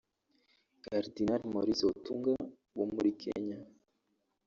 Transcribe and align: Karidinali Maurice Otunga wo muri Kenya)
Karidinali 0.83 1.45
Maurice 1.53 1.83
Otunga 1.91 2.33
wo 2.77 2.85
muri 2.93 3.09
Kenya) 3.21 3.57